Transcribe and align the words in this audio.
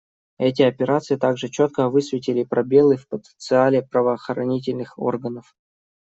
Эти 0.39 0.63
операции 0.63 1.15
также 1.15 1.47
четко 1.47 1.87
высветили 1.87 2.43
пробелы 2.43 2.97
в 2.97 3.07
потенциале 3.07 3.83
правоохранительных 3.83 4.97
органов. 4.97 5.55